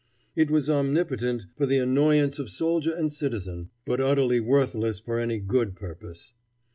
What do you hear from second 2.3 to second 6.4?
of soldier and citizen, but utterly worthless for any good purpose.